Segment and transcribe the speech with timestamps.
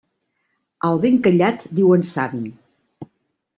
[0.87, 2.45] Al ben callat diuen savi.